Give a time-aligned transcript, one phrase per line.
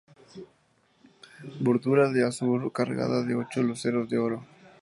[1.59, 4.43] Bordura de azur, cargada de ocho luceros de oro.